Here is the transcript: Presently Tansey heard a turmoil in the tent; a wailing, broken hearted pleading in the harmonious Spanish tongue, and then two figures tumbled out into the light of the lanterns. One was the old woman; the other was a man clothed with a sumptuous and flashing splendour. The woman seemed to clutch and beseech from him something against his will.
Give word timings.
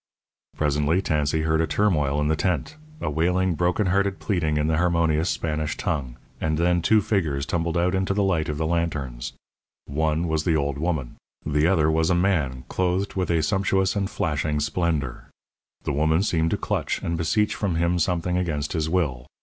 Presently 0.57 0.99
Tansey 0.99 1.41
heard 1.43 1.61
a 1.61 1.67
turmoil 1.67 2.19
in 2.19 2.27
the 2.27 2.35
tent; 2.35 2.75
a 2.99 3.11
wailing, 3.11 3.53
broken 3.53 3.85
hearted 3.85 4.17
pleading 4.17 4.57
in 4.57 4.65
the 4.65 4.79
harmonious 4.79 5.29
Spanish 5.29 5.77
tongue, 5.77 6.17
and 6.39 6.57
then 6.57 6.81
two 6.81 7.01
figures 7.03 7.45
tumbled 7.45 7.77
out 7.77 7.93
into 7.93 8.15
the 8.15 8.23
light 8.23 8.49
of 8.49 8.57
the 8.57 8.65
lanterns. 8.65 9.33
One 9.85 10.27
was 10.27 10.43
the 10.43 10.55
old 10.55 10.79
woman; 10.79 11.17
the 11.45 11.67
other 11.67 11.91
was 11.91 12.09
a 12.09 12.15
man 12.15 12.63
clothed 12.67 13.13
with 13.13 13.29
a 13.29 13.43
sumptuous 13.43 13.95
and 13.95 14.09
flashing 14.09 14.59
splendour. 14.59 15.29
The 15.83 15.93
woman 15.93 16.23
seemed 16.23 16.49
to 16.49 16.57
clutch 16.57 16.99
and 17.03 17.15
beseech 17.15 17.53
from 17.53 17.75
him 17.75 17.99
something 17.99 18.37
against 18.39 18.73
his 18.73 18.89
will. 18.89 19.27